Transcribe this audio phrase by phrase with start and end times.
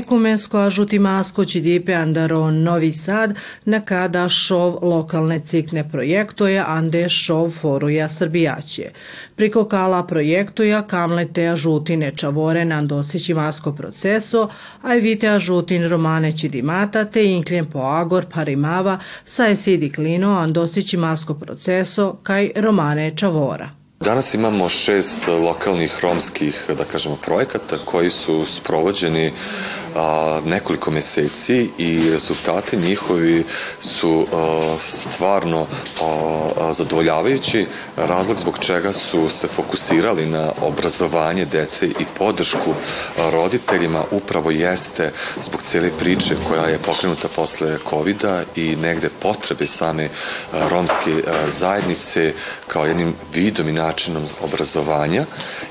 [0.00, 0.58] Ekumensko
[1.44, 8.90] će dipe andaron Novi Sad na kada šov lokalne cikne projektoja ande šov foruja Srbijaće.
[9.36, 14.48] Priko kala projektoja kamlete ažutine čavore na andosići masko proceso,
[14.82, 21.34] a vite ažutin romane dimata te inkljen po agor parimava sa esidi klino andosići masko
[21.34, 23.70] proceso kaj romane čavora.
[24.04, 29.32] Danas imamo šest lokalnih romskih, da kažemo, projekata koji su sprovođeni
[29.96, 33.44] a, nekoliko meseci i rezultati njihovi
[33.80, 35.66] su a, stvarno
[36.02, 37.66] a, zadovoljavajući.
[37.96, 42.74] Razlog zbog čega su se fokusirali na obrazovanje dece i podršku
[43.32, 48.24] roditeljima upravo jeste zbog cijele priče koja je pokrenuta posle covid
[48.56, 50.08] i negde potrebe same
[50.52, 52.32] romske zajednice
[52.66, 55.24] kao jednim vidom i načinom obrazovanja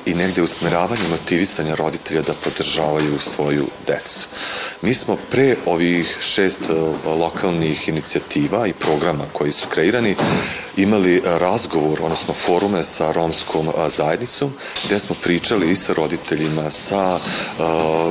[0.05, 4.08] i negde usmeravanje motivisanja roditelja da podržavaju svoju decu.
[4.81, 6.61] Mi smo pre ovih šest
[7.05, 10.15] lokalnih inicijativa i programa koji su kreirani
[10.81, 14.53] imali razgovor, odnosno forume sa romskom zajednicom,
[14.85, 17.65] gde smo pričali i sa roditeljima, sa uh,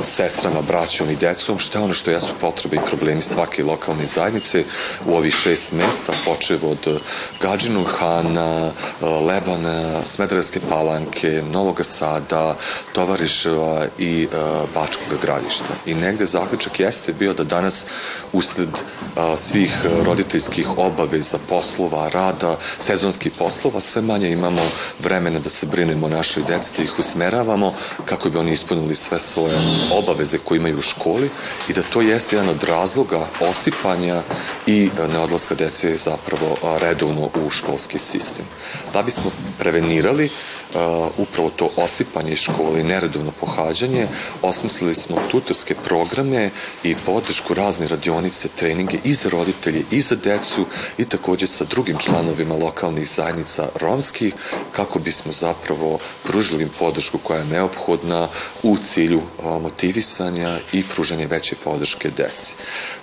[0.05, 4.65] sestrama, braćom i decom, šta je ono što jesu potrebe i problemi svake lokalne zajednice
[5.07, 7.01] u ovih šest mesta, počev od
[7.41, 12.57] Gađinog Hana, Lebana, Smederevske palanke, Novog Sada,
[12.93, 15.75] Tovariševa i uh, Bačkog gradišta.
[15.87, 17.87] I negde zaključak jeste bio da danas
[18.33, 19.73] usled uh, svih
[20.05, 24.63] roditeljskih obaveza, poslova, rada, sezonskih poslova, sve manje imamo
[24.99, 27.75] vremena da se brinemo o našoj deci, da ih usmeravamo
[28.05, 29.55] kako bi oni ispunili sve svoje
[29.93, 31.31] obaveze koje imaju u školi
[31.69, 34.23] i da to jeste jedan od razloga osipanja
[34.67, 38.45] i neodlaska dece zapravo redovno u školski sistem.
[38.93, 40.31] Da bismo prevenirali
[41.17, 44.07] upravo to osipanje iz škole i neredovno pohađanje,
[44.43, 46.51] osmislili smo tutorske programe
[46.85, 50.67] i podršku razne radionice, treninge i za roditelje i za decu
[50.99, 54.35] i takođe sa drugim članovima lokalnih zajednica romskih
[54.73, 58.29] kako bismo zapravo pružili im podršku koja je neophodna
[58.63, 62.57] u cilju uh, motivisanja i pružanja veće podrške deci.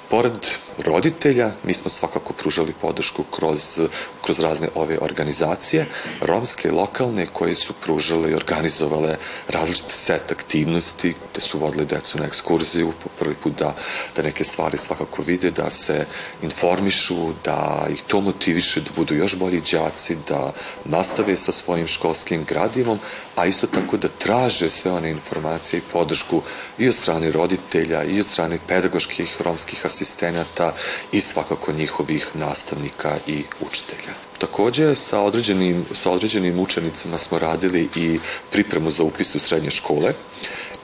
[0.09, 3.79] Pored roditelja, mi smo svakako pružali podršku kroz,
[4.21, 5.85] kroz razne ove organizacije,
[6.21, 9.17] romske, lokalne, koje su pružale i organizovale
[9.49, 13.75] različite set aktivnosti, gde su vodili decu na ekskurziju, po prvi put da,
[14.15, 16.05] da neke stvari svakako vide, da se
[16.41, 20.53] informišu, da ih to motiviše, da budu još bolji đaci, da
[20.85, 22.99] nastave sa svojim školskim gradivom,
[23.35, 26.41] a isto tako da traže sve one informacije i podršku
[26.77, 30.73] i od strane roditelja i od strane pedagoških romskih asistenata
[31.11, 34.13] i svakako njihovih nastavnika i učitelja.
[34.37, 38.19] Takođe, sa određenim, sa određenim učenicima smo radili i
[38.51, 40.13] pripremu za upis u srednje škole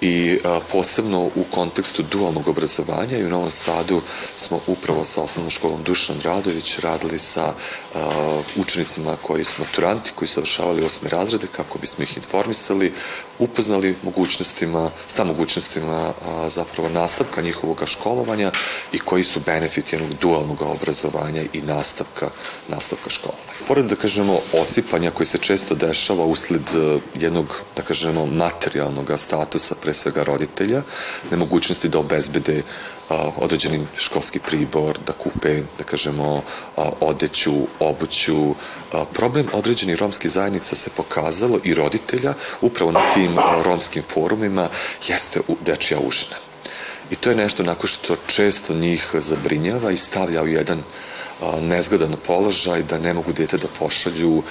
[0.02, 4.02] i a, posebno u kontekstu dualnog obrazovanja i u Novom Sadu
[4.36, 7.54] smo upravo sa osnovnom školom Dušan Radović radili sa
[7.96, 12.94] a, učenicima koji su maturanti, koji su završavali osme razrede kako bismo ih informisali,
[13.40, 18.52] upoznali mogućnostima, sa mogućnostima a, zapravo nastavka njihovog školovanja
[18.92, 22.30] i koji su benefiti jednog dualnog obrazovanja i nastavka,
[22.68, 23.52] nastavka školovanja.
[23.68, 26.62] Pored, da kažemo, osipanja koji se često dešava usled
[27.16, 30.81] jednog, da kažemo, materijalnog statusa pre pre svega roditelja,
[31.31, 32.62] nemogućnosti da obezbede
[33.38, 36.44] određeni školski pribor, da kupe, da kažemo,
[37.00, 38.56] odeću, obuću.
[39.13, 44.69] Problem određenih romskih zajednica se pokazalo i roditelja upravo na tim romskim forumima
[45.07, 46.40] jeste dečija užina.
[47.09, 50.84] I to je nešto nakon što često njih zabrinjava i stavlja u jedan
[51.61, 54.43] nezgodan položaj, da ne mogu dete da pošalju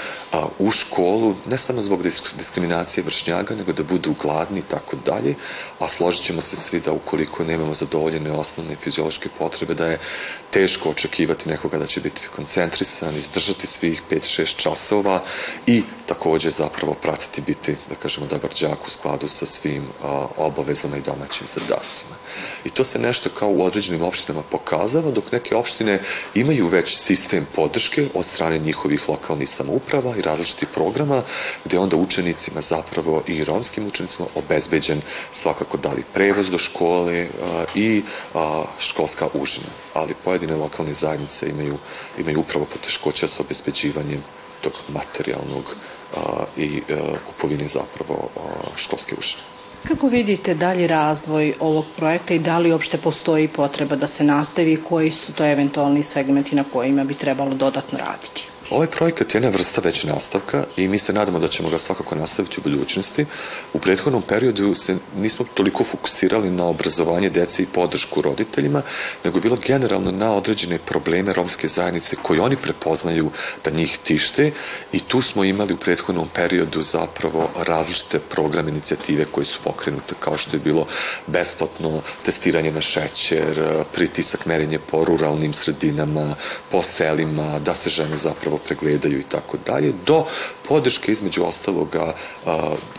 [0.59, 2.03] u školu, ne samo zbog
[2.37, 5.35] diskriminacije vršnjaga, nego da budu gladni i tako dalje,
[5.79, 9.99] a složit ćemo se svi da ukoliko nemamo zadovoljene osnovne fiziološke potrebe, da je
[10.51, 15.23] teško očekivati nekoga da će biti koncentrisan, izdržati svih 5-6 časova
[15.67, 20.97] i takođe zapravo pratiti biti, da kažemo, dobar džak u skladu sa svim a, obavezama
[20.97, 22.15] i domaćim zadacima.
[22.65, 26.03] I to se nešto kao u određenim opštinama pokazalo, dok neke opštine
[26.35, 31.23] imaju već sistem podrške od strane njihovih lokalnih samouprava i različitih programa,
[31.65, 35.01] gde onda učenicima zapravo i romskim učenicima obezbeđen
[35.33, 38.03] svakako dali prevoz do škole a, i
[38.79, 39.69] školska užina.
[39.95, 41.79] Ali pojedine lokalne zajednice imaju,
[42.19, 44.23] imaju upravo poteškoća sa obezbeđivanjem
[44.61, 45.77] tog materijalnog
[46.57, 48.29] i a, kupovini zapravo
[48.77, 49.60] školske užine.
[49.89, 54.73] Kako vidite dalji razvoj ovog projekta i da li uopšte postoji potreba da se nastavi
[54.73, 58.45] i koji su to eventualni segmenti na kojima bi trebalo dodatno raditi?
[58.71, 62.15] Ovaj projekat je jedna vrsta već nastavka i mi se nadamo da ćemo ga svakako
[62.15, 63.27] nastaviti u budućnosti.
[63.73, 68.83] U prethodnom periodu se nismo toliko fokusirali na obrazovanje dece i podršku roditeljima,
[69.25, 73.31] nego je bilo generalno na određene probleme romske zajednice koje oni prepoznaju
[73.65, 74.53] da njih tište
[74.93, 80.39] i tu smo imali u prethodnom periodu zapravo različite programe inicijative koje su pokrenute kao
[80.39, 80.87] što je bilo
[81.27, 86.35] besplatno testiranje na šećer, pritisak merenje po ruralnim sredinama,
[86.71, 90.25] po selima, da se žene zapravo pregledaju i tako dalje, do
[90.69, 92.15] podrške između ostaloga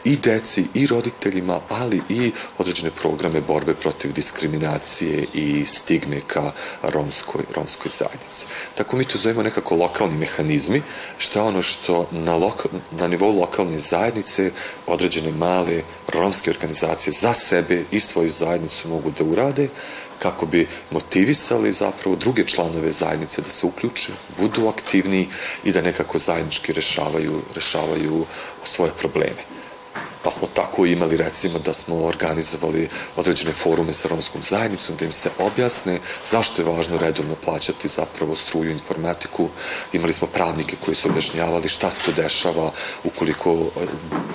[0.04, 6.52] i deci i roditeljima, ali i određene programe borbe protiv diskriminacije i stigme ka
[6.84, 8.46] romskoj, romskoj zajednici.
[8.76, 10.82] Tako mi to zovemo nekako lokalni mehanizmi,
[11.18, 14.52] što je ono što na, loka, na nivou lokalne zajednice
[14.88, 15.82] određene male
[16.14, 19.68] romske organizacije za sebe i svoju zajednicu mogu da urade,
[20.22, 25.28] kako bi motivisali zapravo druge članove zajednice da se uključe, budu aktivniji
[25.64, 28.26] i da nekako zajednički rešavaju, rešavaju
[28.64, 29.61] svoje probleme.
[30.24, 35.12] Pa smo tako imali recimo da smo organizovali određene forume sa romskom zajednicom da im
[35.12, 39.50] se objasne zašto je važno redovno plaćati zapravo struju informatiku.
[39.94, 42.72] Imali smo pravnike koji su objašnjavali šta se to dešava
[43.04, 43.86] ukoliko e,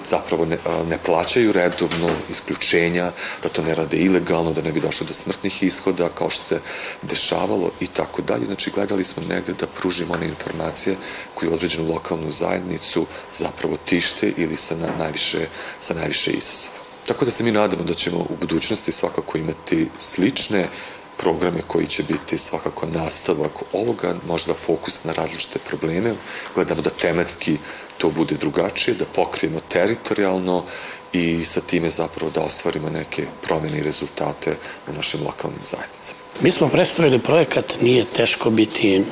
[0.04, 3.12] zapravo ne, ne plaćaju redovno isključenja,
[3.42, 6.60] da to ne rade ilegalno, da ne bi došlo do smrtnih ishoda kao što se
[7.02, 8.46] dešavalo i tako dalje.
[8.46, 10.96] Znači gledali smo negde da pružimo one informacije
[11.34, 15.46] koje određenu lokalnu zajednicu zapravo tište ili sa na najviše
[15.80, 16.76] sa najviše izazova.
[17.06, 20.68] Tako da se mi nadamo da ćemo u budućnosti svakako imati slične
[21.16, 26.14] programe koji će biti svakako nastavak ovoga, možda fokus na različite probleme,
[26.54, 27.56] gledamo da tematski
[27.98, 30.64] to bude drugačije, da pokrijemo teritorijalno
[31.12, 34.56] i sa time zapravo da ostvarimo neke promene i rezultate
[34.90, 36.26] u našim lokalnim zajednicama.
[36.40, 39.04] Mi smo predstavili projekat Nije teško biti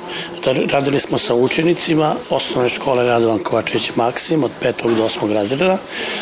[0.44, 4.96] da Radili smo sa učenicima osnovne škole Radovan Kovačević Maksim od 5.
[4.96, 5.32] do 8.
[5.32, 5.78] razreda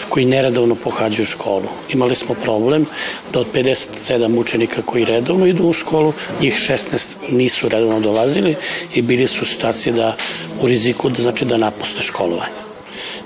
[0.09, 1.69] koji neredovno pohađaju školu.
[1.89, 2.87] Imali smo problem
[3.33, 8.55] da od 57 učenika koji redovno idu u školu, njih 16 nisu redovno dolazili
[8.95, 10.17] i bili su u situaciji da
[10.63, 12.63] u riziku da znači da napuste školovanje.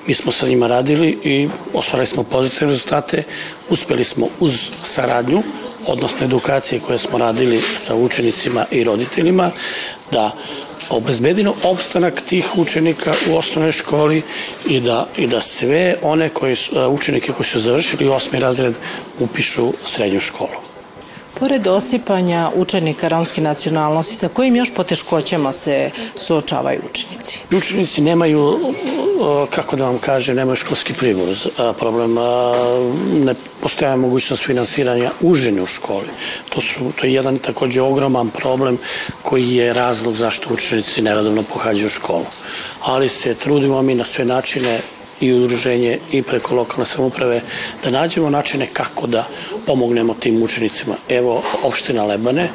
[0.06, 3.22] Mi smo sa njima radili i ostvarili smo pozitivne rezultate.
[3.70, 5.42] Uspeli smo uz saradnju,
[5.86, 9.50] odnosno edukacije koje smo radili sa učenicima i roditeljima,
[10.12, 10.30] da
[10.90, 14.22] obezbedimo opstanak tih učenika u osnovnoj školi
[14.68, 18.74] i da, i da sve one koji su, učenike koji su završili osmi razred
[19.20, 20.65] upišu srednju školu.
[21.40, 25.90] Pored osipanja učenika romske nacionalnosti, sa kojim još poteškoćama se
[26.20, 27.40] suočavaju učenici?
[27.56, 28.60] Učenici nemaju,
[29.50, 31.28] kako da vam kaže, nemaju školski pribor.
[31.78, 32.14] Problem
[33.24, 36.08] ne postoja mogućnost finansiranja užine u školi.
[36.48, 38.78] To, su, to je jedan takođe ogroman problem
[39.22, 42.26] koji je razlog zašto učenici neradovno pohađaju školu.
[42.80, 44.80] Ali se trudimo mi na sve načine
[45.20, 47.40] i udruženje i preko lokalne samuprave
[47.84, 49.26] da nađemo načine kako da
[49.66, 50.94] pomognemo tim učenicima.
[51.08, 52.50] Evo, opština Lebane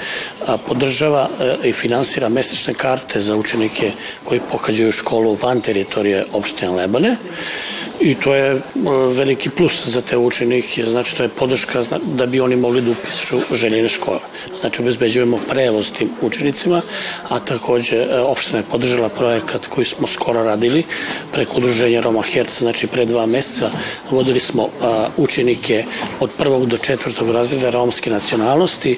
[0.67, 3.91] podržava e, i finansira mesečne karte za učenike
[4.23, 7.15] koji pohađaju školu van teritorije opštine Lebane
[8.01, 8.59] i to je e,
[9.13, 13.39] veliki plus za te učenike, znači to je podrška da bi oni mogli da upišu
[13.51, 14.19] željene škole.
[14.59, 16.81] Znači obezbeđujemo prevoz tim učenicima,
[17.29, 20.83] a takođe e, opština je podržala projekat koji smo skoro radili
[21.33, 23.69] preko udruženja Roma Herc, znači pre dva meseca
[24.11, 24.69] vodili smo
[25.17, 25.85] učenike
[26.19, 28.97] od prvog do četvrtog razreda romske nacionalnosti,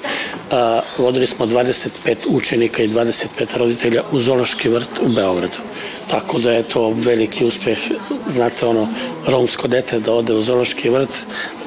[0.98, 5.58] vodili smo 25 učenika i 25 roditelja u Zološki vrt u Beogradu.
[6.08, 7.78] Tako da je to veliki uspeh,
[8.28, 8.88] znate ono,
[9.28, 11.10] romsko dete da ode u Zološki vrt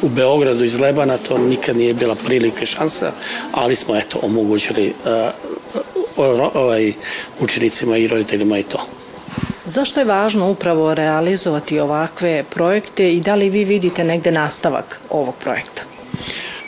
[0.02, 3.12] u Beogradu iz Lebana, to nikad nije bila prilika i šansa,
[3.52, 6.92] ali smo eto omogućili uh, ovaj,
[7.40, 8.86] učenicima i roditeljima i to.
[9.64, 15.34] Zašto je važno upravo realizovati ovakve projekte i da li vi vidite negde nastavak ovog
[15.34, 15.82] projekta?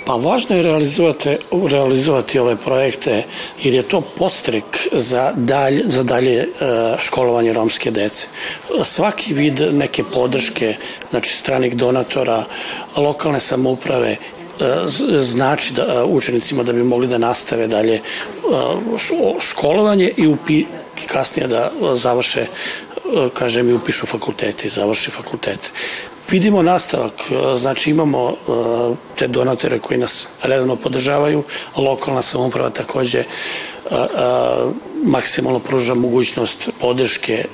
[0.09, 3.25] Pa važno je realizovati, realizovati ove projekte
[3.63, 6.47] jer je to postrek za, dalje, za dalje e,
[6.99, 8.29] školovanje romske dece.
[8.85, 10.77] Svaki vid neke podrške,
[11.11, 12.45] znači stranih donatora,
[12.97, 14.19] lokalne samouprave e,
[15.21, 18.01] znači da e, učenicima da bi mogli da nastave dalje
[19.41, 20.65] školovanje i upi,
[21.07, 22.47] kasnije da završe
[23.35, 25.69] kažem i upišu fakultete i završi fakultete.
[26.31, 28.35] Vidimo nastavak, e, znači imamo e,
[29.19, 31.43] te donatore koji nas redano podržavaju,
[31.77, 33.25] lokalna samoprava takođe e,
[35.05, 37.45] maksimalno pruža mogućnost podrške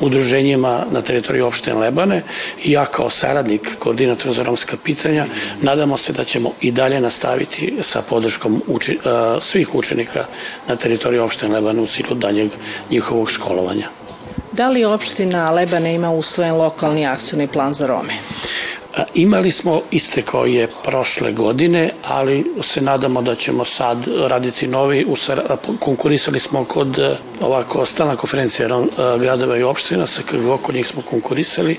[0.00, 2.22] udruženjima na teritoriji opštine Lebane
[2.64, 5.26] ja kao saradnik koordinatora za romska pitanja
[5.62, 8.98] nadamo se da ćemo i dalje nastaviti sa podrškom uči,
[9.40, 10.24] svih učenika
[10.68, 12.50] na teritoriji opštine Lebane u cilju daljeg
[12.90, 13.88] njihovog školovanja.
[14.56, 18.12] Da li opština Lebane ima usvojen lokalni akcijni plan za Rome?
[19.14, 25.06] Imali smo iste kao je prošle godine, ali se nadamo da ćemo sad raditi novi.
[25.78, 30.86] Konkurisali smo kod e, ovako stalna konferencija e, gradova i opština, sa KGO kod njih
[30.86, 31.72] smo konkurisali.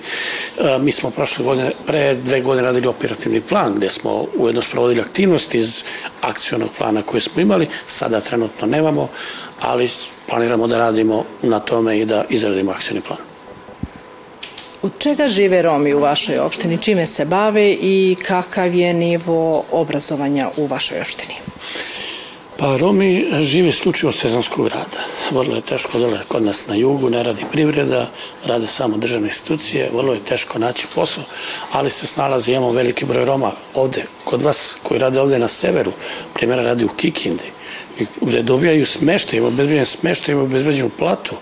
[0.60, 5.02] E, mi smo prošle godine, pre dve godine radili operativni plan gde smo ujedno sprovodili
[5.02, 5.84] aktivnosti iz
[6.22, 9.08] akcionog plana koje smo imali, sada trenutno nemamo,
[9.62, 9.88] ali
[10.30, 13.20] planiramo da radimo na tome i da izradimo akcijni plan.
[14.82, 16.82] Od čega žive Romi u vašoj opštini?
[16.82, 21.45] Čime se bave i kakav je nivo obrazovanja u vašoj opštini?
[22.58, 25.04] Pa Romi žive slučaj od sezonskog rada.
[25.32, 28.10] Vrlo je teško dole kod nas na jugu, ne radi privreda,
[28.46, 31.24] rade samo državne institucije, vrlo je teško naći posao,
[31.72, 35.92] ali se snalazi, imamo veliki broj Roma ovde, kod vas koji rade ovde na severu,
[36.34, 37.52] primjera radi u Kikindi,
[38.22, 41.36] gde dobijaju smeštaj, imamo obezbeđen smeštaj, imamo obezbeđenu platu,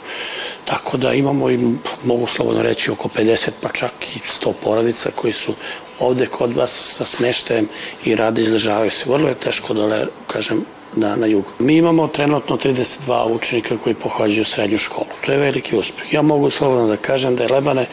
[0.66, 1.60] tako da imamo i,
[2.04, 5.54] mogu slobodno reći, oko 50 pa čak i 100 porodica koji su
[6.00, 7.68] ovde kod vas sa smeštajem
[8.06, 9.10] i rade izležavaju se.
[9.10, 11.50] Vrlo je teško dole, kažem, na, na jugu.
[11.60, 15.08] Mi imamo trenutno 32 učenika koji pohađaju srednju školu.
[15.26, 16.14] To je veliki uspeh.
[16.14, 17.86] Ja mogu slobodno da kažem da je Lebane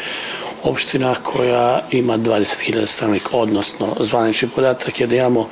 [0.63, 5.49] opština koja ima 20.000 stranika, odnosno zvanični podatak je da imamo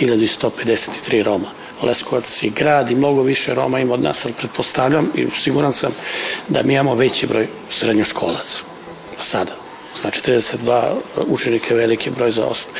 [0.00, 1.48] 1153 Roma.
[1.82, 5.92] Leskovac i grad i mnogo više Roma ima od nas, ali pretpostavljam i siguran sam
[6.48, 8.64] da mi imamo veći broj srednjoškolaca
[9.18, 9.61] sada.
[10.00, 10.92] Znači 32
[11.26, 12.76] učenika je veliki broj za osnovu.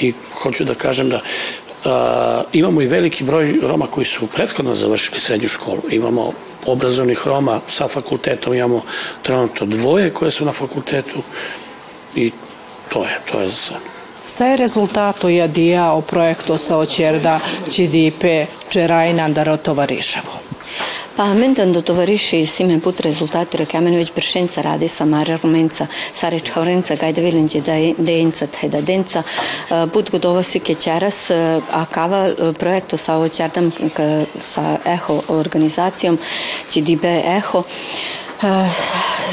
[0.00, 1.20] I hoću da kažem da
[1.84, 5.82] a, imamo i veliki broj Roma koji su prethodno završili srednju školu.
[5.90, 6.32] Imamo
[6.66, 8.82] obrazovnih Roma sa fakultetom, imamo
[9.22, 11.22] trenutno dvoje koje su na fakultetu
[12.14, 12.32] i
[12.88, 13.94] to je, to je za sad.
[14.26, 18.24] Sai rezultato je o projektu sa očerda CDP
[18.68, 20.43] Čerajna Darotovariševo.
[21.16, 21.34] Pa
[21.72, 27.20] do tovariši sime put rezultati rekamen već pršenca radi sa mare rumenca sare čaurenca gajda
[27.20, 28.46] vilinđe da denca.
[28.46, 29.22] Tajda denca
[29.92, 31.30] put godova si kećeras
[31.72, 33.70] a kava projektu sa ovo čardam
[34.38, 36.18] sa eho organizacijom
[36.68, 37.62] CDB eho.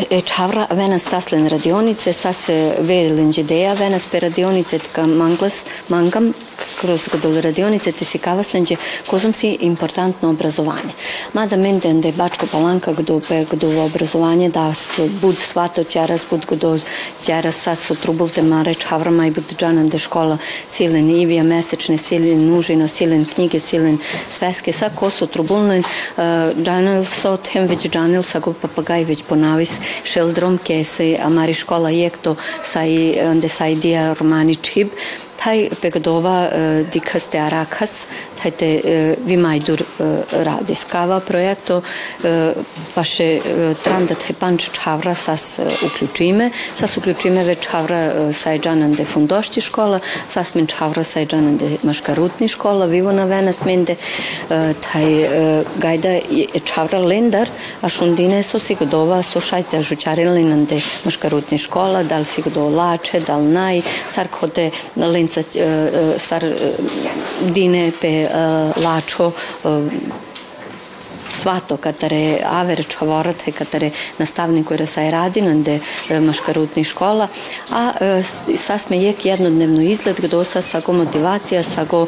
[0.10, 6.34] E čavra venas saslen radionice, sase velenđedeja venas pe radionice tka manglas, mangam
[6.82, 7.10] kroz
[7.42, 8.76] radionice te si kavaslenđe
[9.08, 10.94] kozom si importantno obrazovanje.
[11.34, 14.74] Mada menden de Bačko Palanka gdo pe gdo obrazovanje da
[15.22, 16.78] bud svato ćaras bud gdo
[17.26, 20.38] ćaras sa su trubulte mare čavrama i bud džanan de škola
[20.68, 23.98] silen ivija mesečne silen nužino silen knjige silen
[24.30, 25.84] sveske sa ko su trubulnen
[26.64, 29.72] džanil sa tem već džanil sa go papagaj već ponavis
[30.04, 34.88] šeldrom ke se amari škola jekto sa i onde sa idea romani čib
[35.44, 36.50] taj pegdova
[36.94, 38.06] dikas te arakas,
[38.42, 38.70] taj te
[39.26, 39.84] vimajdur
[40.32, 41.82] radiskava projekto,
[42.94, 43.28] paše
[43.84, 50.54] tranda te panč čavra sas uključime, sas uključime već čavra sajđanan de fundošći škola, sas
[50.54, 53.96] min čavra sajđanan de maškarutni škola, vivo na venas mende,
[54.50, 55.06] taj
[55.76, 56.20] gajda
[56.66, 57.50] čavra lendar,
[57.82, 62.26] a šundine so si godova so šajte žučarilin de maškarutni škola, dal
[65.36, 66.44] dal naj, sar sar
[67.54, 68.28] dine pe
[68.84, 69.32] lačo
[71.42, 75.80] svato katare aver čavorate katare nastavni koji rasaj radi nande
[76.10, 77.28] maškarutni škola
[77.72, 77.92] a
[78.58, 82.06] sasme jek jednodnevno izgled gdo sa sago motivacija sago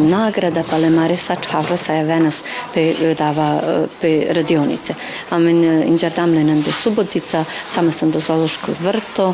[0.00, 2.42] nagrada pa le mare sa čavra sa je venas
[2.74, 3.60] pe dava
[4.00, 4.94] pe radionice.
[5.30, 9.32] Amen inđardamle nande subotica sama sam do zološkog vrto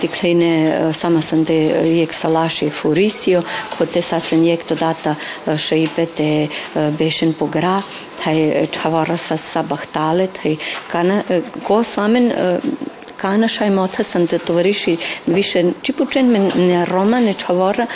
[0.00, 1.56] dikline sama sam de
[1.98, 3.42] jek salaši furisio
[3.78, 5.14] ko te saslen jek to data
[5.58, 6.48] šeipe te
[6.98, 7.82] bešen po gra
[8.24, 10.52] taj չավարսասա բախտալը թե
[10.92, 11.14] կան
[11.68, 12.28] կոս ամեն
[14.46, 17.86] tovariši više čipučen men ne romane čavora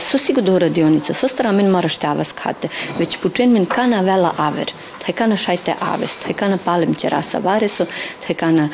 [0.00, 4.72] su sigurno radionica, so stara men mora štava skate, već pučen men kana vela aver,
[5.06, 7.86] taj kana šajte aves, taj kana palem ćerasa vareso,
[8.26, 8.68] taj kana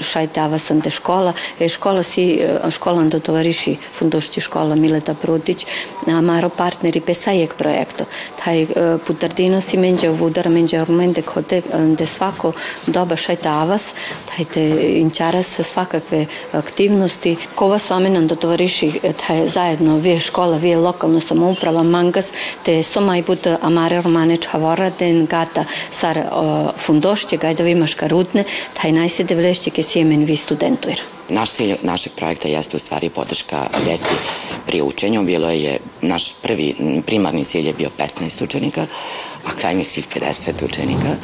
[0.00, 2.40] šajte avasan te škola, e škola si,
[2.70, 5.66] školan do tovariši fundošći škola Mileta Prutić,
[6.06, 8.04] maro partneri pesajek projekto,
[8.44, 8.66] taj
[9.06, 11.62] putardino si menđe vudara menđe ormende kote,
[11.98, 12.52] de svako
[12.86, 13.94] doba šajte avas,
[14.28, 14.98] taj te
[15.54, 17.36] sa svakakve aktivnosti.
[17.54, 18.92] Kova Somenan do tovariši
[19.26, 22.32] taj zajedno vie škola, vie lokalna samouprava, mangas,
[22.62, 26.20] te somaj bud amare romane čavora, den gata sar
[26.76, 28.44] fundošće, gajda vi maškarutne,
[28.74, 31.14] taj najsede vlešće ke sjemen vi studentuira.
[31.28, 34.12] Naš cilj našeg projekta jeste u stvari podrška deci
[34.66, 35.22] pri učenju.
[35.24, 36.74] Bilo je, naš prvi
[37.06, 38.86] primarni cilj je bio 15 učenika,
[39.44, 41.16] a krajnji cilj 50 učenika.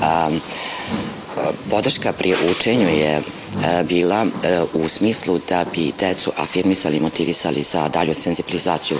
[0.00, 0.40] Um,
[1.70, 3.20] podrška pri učenju je
[3.84, 4.26] bila
[4.74, 8.98] u smislu da bi decu afirmisali i motivisali za dalju senzibilizaciju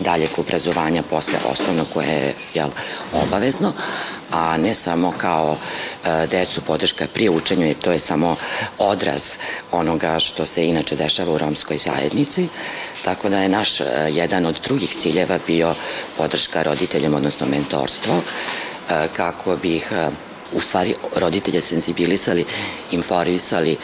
[0.00, 2.68] daljeg obrazovanja posle osnovnog koje je jel,
[3.12, 3.72] obavezno,
[4.30, 5.56] a ne samo kao
[6.04, 8.36] e, decu podrška pri učenju, jer to je samo
[8.78, 9.36] odraz
[9.72, 12.48] onoga što se inače dešava u romskoj zajednici.
[13.04, 15.74] Tako da je naš jedan od drugih ciljeva bio
[16.16, 18.22] podrška roditeljima, odnosno mentorstvo,
[19.12, 19.80] kako bi
[20.52, 22.44] u stvari roditelje senzibilisali,
[22.90, 23.76] informisali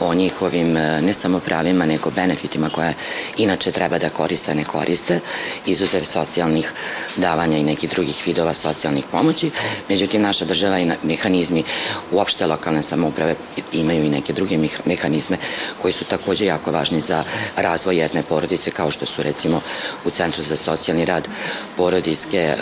[0.00, 2.94] o njihovim e, ne samo pravima, nego benefitima koje
[3.36, 5.20] inače treba da koriste, ne koriste,
[5.66, 6.72] izuzev socijalnih
[7.16, 9.50] davanja i nekih drugih vidova socijalnih pomoći.
[9.88, 11.64] Međutim, naša država i mehanizmi
[12.12, 13.34] uopšte lokalne samouprave
[13.72, 15.36] imaju i neke druge mehanizme
[15.82, 17.24] koji su takođe jako važni za
[17.56, 19.60] razvoj jedne porodice, kao što su recimo
[20.04, 21.28] u Centru za socijalni rad
[21.76, 22.56] porodiske, e,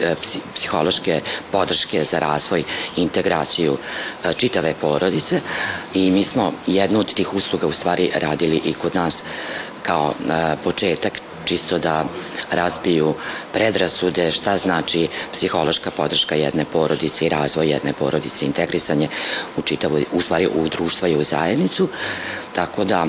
[0.00, 0.14] e,
[0.54, 1.20] psihološke
[1.52, 2.60] podrške za razvoj
[2.96, 3.78] i integraciju
[4.36, 5.40] čitave porodice
[5.94, 9.22] i mi smo smo jednu od tih usluga u stvari radili i kod nas
[9.82, 12.04] kao e, početak čisto da
[12.52, 13.14] razbiju
[13.52, 19.08] predrasude šta znači psihološka podrška jedne porodice i razvoj jedne porodice, integrisanje
[19.56, 21.88] u čitavu, u stvari u društva i u zajednicu,
[22.54, 23.06] tako da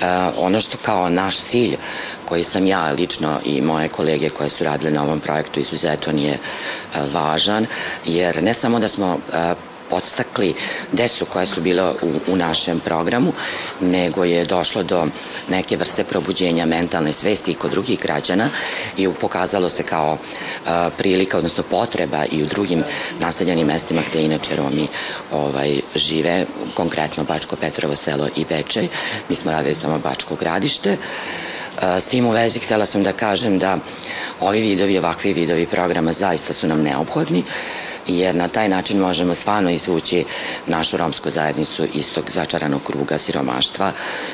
[0.00, 0.06] Uh,
[0.38, 1.76] ono što kao naš cilj
[2.24, 6.38] koji sam ja lično i moje kolege koje su radile na ovom projektu izuzetno nije
[6.38, 7.66] uh, važan,
[8.06, 9.56] jer ne samo da smo uh,
[9.90, 10.54] podstakli
[10.92, 13.32] decu koja su bila u, u našem programu,
[13.80, 15.06] nego je došlo do
[15.48, 18.48] neke vrste probuđenja mentalne svesti i kod drugih građana
[18.96, 20.18] i pokazalo se kao
[20.66, 22.84] a, prilika, odnosno potreba i u drugim
[23.20, 24.88] naseljenim mestima gde inače Romi
[25.32, 28.88] ovaj, žive, konkretno Bačko Petrovo selo i Bečej.
[29.28, 30.96] Mi smo radili samo Bačko gradište.
[31.82, 33.78] S tim u vezi htela sam da kažem da
[34.40, 37.44] ovi vidovi, ovakvi vidovi programa zaista su nam neophodni
[38.18, 40.24] jer na taj način možemo stvarno izvući
[40.66, 43.92] našu romsku zajednicu iz tog začaranog kruga siromaštva.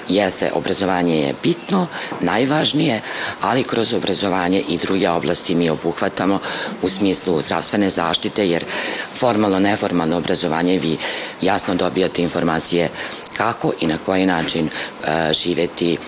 [0.08, 1.86] Jeste, obrazovanje je bitno,
[2.20, 3.00] najvažnije,
[3.40, 6.38] ali kroz obrazovanje i druge oblasti mi obuhvatamo
[6.82, 8.64] u smislu zdravstvene zaštite, jer
[9.14, 10.96] formalno, neformalno obrazovanje vi
[11.40, 12.88] jasno dobijate informacije
[13.36, 15.98] kako i na koji način e, živeti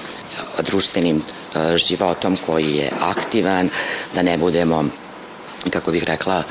[0.62, 3.70] društvenim e, životom koji je aktivan,
[4.14, 4.84] da ne budemo
[5.70, 6.42] kako bih rekla,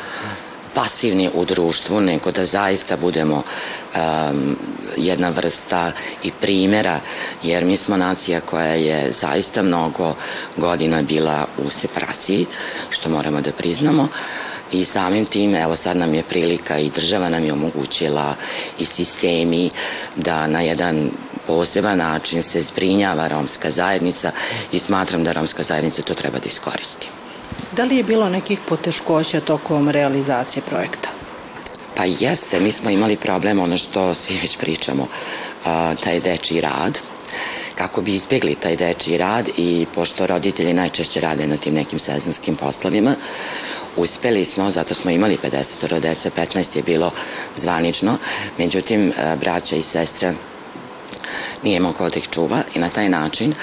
[0.78, 4.56] pasivni u društvu, nego da zaista budemo um,
[4.98, 5.92] jedna vrsta
[6.24, 7.00] i primjera,
[7.44, 10.16] jer mi smo nacija koja je zaista mnogo
[10.58, 12.46] godina bila u separaciji,
[12.90, 14.08] što moramo da priznamo,
[14.72, 18.36] i samim tim, evo sad nam je prilika i država nam je omogućila
[18.80, 19.70] i sistemi
[20.16, 21.10] da na jedan
[21.48, 24.32] poseban način se zbrinjava romska zajednica
[24.72, 27.08] i smatram da romska zajednica to treba da iskoristi.
[27.78, 31.10] Da li je bilo nekih poteškoća tokom realizacije projekta?
[31.96, 35.08] Pa jeste, mi smo imali problem, ono što svi već pričamo,
[36.04, 37.00] taj deči rad,
[37.76, 42.56] kako bi izbjegli taj deči rad i pošto roditelji najčešće rade na tim nekim sezonskim
[42.56, 43.16] poslovima,
[43.96, 47.12] uspeli smo, zato smo imali 50 dece, 15 je bilo
[47.56, 48.18] zvanično,
[48.58, 50.34] međutim, braća i sestre
[51.64, 53.54] nije mogao da ih čuva i na taj način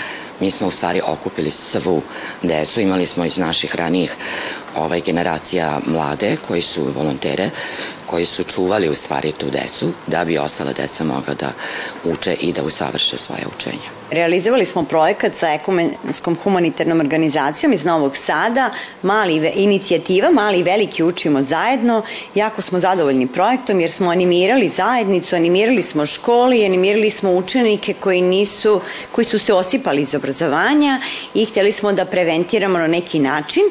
[0.40, 2.02] mi smo u stvari okupili svu
[2.42, 4.14] decu, imali smo iz naših ranijih
[4.76, 7.50] ovaj, generacija mlade koji su volontere,
[8.06, 11.52] koji su čuvali u stvari tu decu da bi ostala deca mogla da
[12.04, 14.04] uče i da usavrše svoje učenje.
[14.10, 18.70] Realizovali smo projekat sa ekumenskom humanitarnom organizacijom iz Novog Sada,
[19.02, 22.02] mali inicijativa, mali i veliki učimo zajedno.
[22.34, 28.22] Jako smo zadovoljni projektom jer smo animirali zajednicu, animirali smo školi, animirali smo učenike koji
[28.22, 28.80] nisu,
[29.12, 31.00] koji su se osipali iz obrazovanja
[31.34, 33.62] i hteli smo da preventiramo na neki način.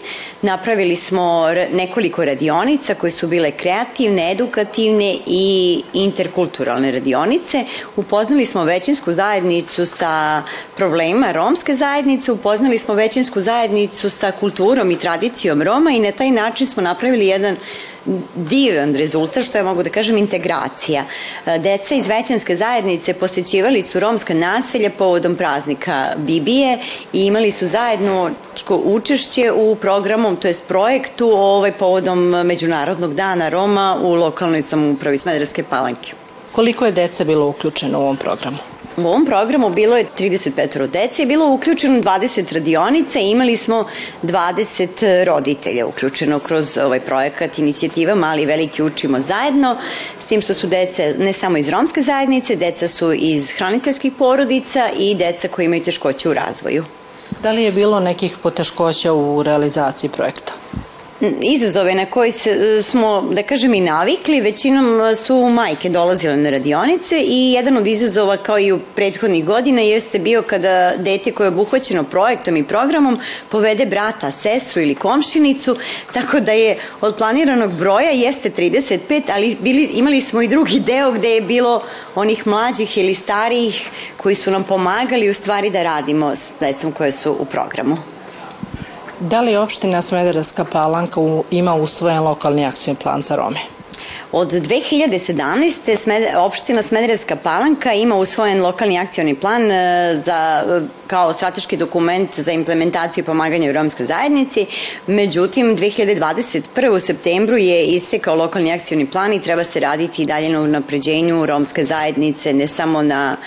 [0.41, 7.65] Napravili smo nekoliko radionica koje su bile kreativne, edukativne i interkulturalne radionice.
[7.95, 10.43] Upoznali smo većinsku zajednicu sa
[10.77, 16.31] problema romske zajednice, upoznali smo većinsku zajednicu sa kulturom i tradicijom Roma i na taj
[16.31, 17.57] način smo napravili jedan
[18.35, 21.03] divan rezultat, što ja mogu da kažem, integracija.
[21.45, 26.77] Deca iz većanske zajednice posećivali su romska naselja povodom praznika Bibije
[27.13, 28.31] i imali su zajedno
[28.69, 35.63] učešće u programu, to jest projektu ovaj, povodom Međunarodnog dana Roma u lokalnoj samoupravi Smederske
[35.63, 36.13] palanke.
[36.51, 38.72] Koliko je deca bilo uključeno u ovom programu?
[38.97, 43.85] U ovom programu bilo je 35 dece i bilo uključeno 20 radionica i imali smo
[44.23, 49.77] 20 roditelja uključeno kroz ovaj projekat inicijativa Mali i Veliki učimo zajedno,
[50.19, 54.89] s tim što su deca ne samo iz romske zajednice, deca su iz hraniteljskih porodica
[54.99, 56.85] i deca koji imaju teškoće u razvoju.
[57.43, 60.53] Da li je bilo nekih poteškoća u realizaciji projekta?
[61.41, 67.19] Izazove na koji se, smo, da kažem, i navikli, većinom su majke dolazile na radionice
[67.19, 71.49] i jedan od izazova kao i u prethodnih godina jeste bio kada dete koje je
[71.49, 75.75] obuhvaćeno projektom i programom povede brata, sestru ili komšinicu,
[76.13, 81.11] tako da je od planiranog broja jeste 35, ali bili, imali smo i drugi deo
[81.11, 81.83] gde je bilo
[82.15, 87.11] onih mlađih ili starijih koji su nam pomagali u stvari da radimo s decom koje
[87.11, 88.12] su u programu.
[89.29, 93.59] Da li opština Smederevska palanka ima usvojen lokalni akcijni plan za Rome?
[94.35, 95.95] Od 2017.
[95.95, 100.63] Smed, opština Smederevska palanka ima usvojen lokalni akcioni plan e, za,
[101.07, 104.65] kao strateški dokument za implementaciju i pomaganje u romskoj zajednici.
[105.07, 106.89] Međutim, 2021.
[106.89, 111.45] u septembru je istekao lokalni akcioni plan i treba se raditi i dalje na unapređenju
[111.45, 113.37] romske zajednice, ne samo na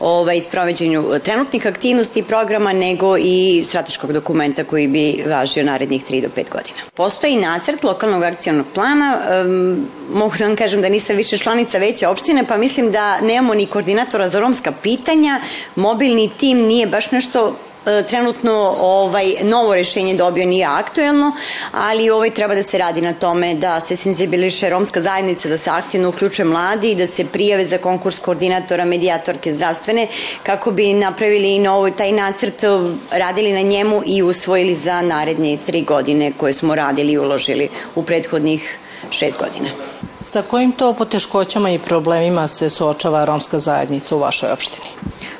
[0.00, 6.22] ovaj, sproveđenju trenutnih aktivnosti i programa, nego i strateškog dokumenta koji bi važio narednih 3
[6.22, 6.78] do 5 godina.
[6.94, 9.88] Postoji nacrt lokalnog akcionog plana, um,
[10.36, 13.66] mogu da vam kažem da nisam više članica veće opštine, pa mislim da nemamo ni
[13.66, 15.40] koordinatora za romska pitanja,
[15.76, 21.32] mobilni tim nije baš nešto e, trenutno ovaj novo rešenje dobio nije aktuelno,
[21.72, 25.70] ali ovaj treba da se radi na tome da se senzibiliše romska zajednica, da se
[25.70, 30.08] aktivno uključe mladi i da se prijave za konkurs koordinatora, medijatorke zdravstvene
[30.42, 32.62] kako bi napravili i novo taj nacrt,
[33.10, 38.02] radili na njemu i usvojili za naredne tri godine koje smo radili i uložili u
[38.02, 38.78] prethodnih
[39.10, 39.85] šest godina.
[40.26, 44.86] Sa kojim to poteškoćama i problemima se suočava romska zajednica u vašoj opštini?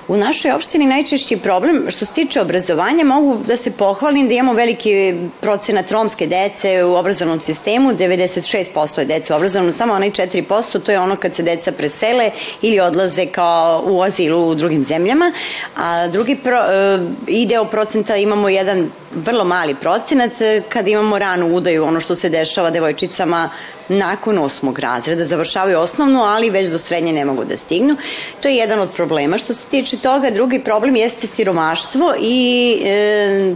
[0.08, 4.52] U našoj opštini najčešći problem što se tiče obrazovanja mogu da se pohvalim da imamo
[4.52, 10.80] veliki procenat romske dece u obrazovnom sistemu, 96% je deca u obrazovnom, samo onaj 4%
[10.80, 12.30] to je ono kad se deca presele
[12.62, 15.32] ili odlaze kao u azilu u drugim zemljama,
[15.76, 21.18] a drugi pro, e, i deo procenta imamo jedan vrlo mali procenat e, kad imamo
[21.18, 23.50] ranu udaju, ono što se dešava devojčicama
[23.88, 27.96] nakon osmog razreda, završavaju osnovnu, ali već do srednje ne mogu da stignu.
[28.40, 29.38] To je jedan od problema.
[29.38, 33.54] Što se tiče toga, drugi problem jeste siromaštvo i e,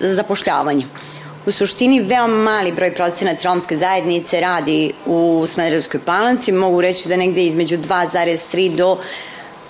[0.00, 0.86] zapošljavanje.
[1.46, 7.16] U suštini veoma mali broj procenat romske zajednice radi u Smederevskoj palanci, mogu reći da
[7.16, 8.98] negde između 2,3 do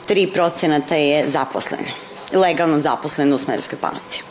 [0.09, 1.89] 3 procenata je zaposleno,
[2.33, 4.30] legalno zaposleno u Smederevskoj palanci.